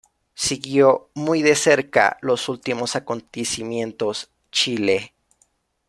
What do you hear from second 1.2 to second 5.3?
de cerca los últimos acontecimientos Chile.